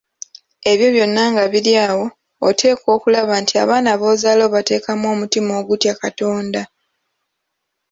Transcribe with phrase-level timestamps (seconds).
[0.71, 2.05] Ebyo byonna nga biri awo,
[2.47, 6.61] oteekwa okulaba nti abaana b’ozaala obateekamu omutima ogutya Katonda.